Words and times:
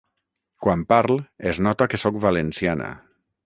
Quan 0.67 0.81
parl, 0.93 1.21
es 1.51 1.61
nota 1.67 1.91
que 1.95 2.03
soc 2.07 2.21
valenciana. 2.27 2.93